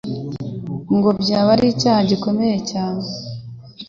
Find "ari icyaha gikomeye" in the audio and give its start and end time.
1.55-2.57